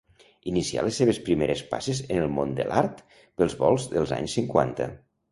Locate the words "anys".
4.17-4.35